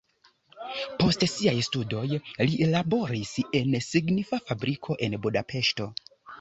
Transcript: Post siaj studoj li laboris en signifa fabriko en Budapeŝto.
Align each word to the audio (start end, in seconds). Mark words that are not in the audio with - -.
Post 1.03 1.25
siaj 1.31 1.53
studoj 1.67 2.01
li 2.17 2.67
laboris 2.73 3.35
en 3.61 3.79
signifa 3.91 4.43
fabriko 4.51 5.01
en 5.11 5.23
Budapeŝto. 5.29 5.93